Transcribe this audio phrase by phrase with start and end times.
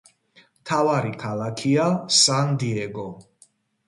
[0.43, 1.85] მთავარი ქალაქია
[2.21, 3.05] სან-დიეგო.